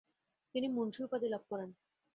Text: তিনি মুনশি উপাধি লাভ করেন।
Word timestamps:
তিনি 0.55 0.67
মুনশি 0.67 0.99
উপাধি 1.03 1.27
লাভ 1.29 1.43
করেন। 1.49 1.69